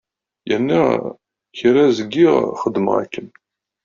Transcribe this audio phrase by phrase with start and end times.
[0.49, 0.81] Yerna
[1.57, 3.27] kra zgiɣ xeddmeɣ akken.